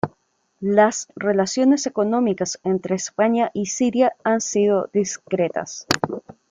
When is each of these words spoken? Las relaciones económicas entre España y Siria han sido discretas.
Las 0.65 1.09
relaciones 1.15 1.85
económicas 1.85 2.59
entre 2.63 2.95
España 2.95 3.51
y 3.53 3.67
Siria 3.67 4.15
han 4.23 4.41
sido 4.41 4.89
discretas. 4.91 5.85